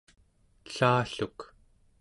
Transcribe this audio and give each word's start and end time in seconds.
ellalluk 0.67 1.39